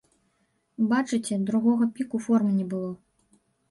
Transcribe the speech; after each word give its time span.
Бачыце, 0.93 1.39
другога 1.51 1.91
піку 2.01 2.25
формы 2.27 2.51
не 2.59 2.71
было. 2.77 2.91